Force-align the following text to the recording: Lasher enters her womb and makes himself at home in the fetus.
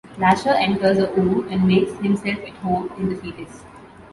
Lasher 0.17 0.55
enters 0.55 0.97
her 0.97 1.13
womb 1.15 1.47
and 1.49 1.67
makes 1.67 1.91
himself 1.99 2.39
at 2.39 2.55
home 2.63 2.91
in 2.97 3.09
the 3.09 3.15
fetus. 3.21 3.63